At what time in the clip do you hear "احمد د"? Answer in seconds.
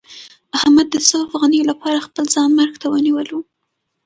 0.57-0.95